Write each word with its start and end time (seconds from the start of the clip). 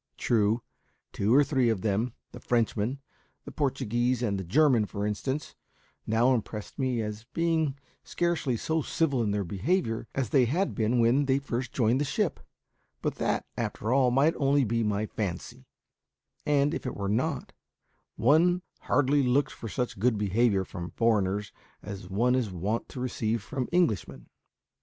True, 0.17 0.63
two 1.13 1.31
or 1.31 1.43
three 1.43 1.69
of 1.69 1.81
them 1.81 2.13
the 2.31 2.39
Frenchman, 2.39 2.99
the 3.45 3.51
Portuguese, 3.51 4.23
and 4.23 4.39
the 4.39 4.43
German, 4.43 4.87
for 4.87 5.05
instance 5.05 5.53
now 6.07 6.33
impressed 6.33 6.79
me 6.79 7.03
as 7.03 7.25
being 7.33 7.77
scarcely 8.03 8.57
so 8.57 8.81
civil 8.81 9.21
in 9.21 9.29
their 9.29 9.43
behaviour 9.43 10.07
as 10.15 10.29
they 10.31 10.45
had 10.45 10.73
been 10.73 10.97
when 10.97 11.25
they 11.25 11.37
first 11.37 11.71
joined 11.71 12.01
the 12.01 12.03
ship; 12.03 12.39
but 13.03 13.13
that, 13.17 13.45
after 13.55 13.93
all, 13.93 14.09
might 14.09 14.31
be 14.33 14.37
only 14.39 14.83
my 14.83 15.05
fancy; 15.05 15.67
and, 16.47 16.73
if 16.73 16.87
it 16.87 16.95
were 16.95 17.07
not, 17.07 17.53
one 18.15 18.63
hardly 18.79 19.21
looks 19.21 19.53
for 19.53 19.69
such 19.69 19.99
good 19.99 20.17
behaviour 20.17 20.65
from 20.65 20.89
foreigners 20.89 21.51
as 21.83 22.09
one 22.09 22.33
is 22.33 22.49
wont 22.49 22.89
to 22.89 22.99
receive 22.99 23.43
from 23.43 23.69
Englishmen. 23.71 24.25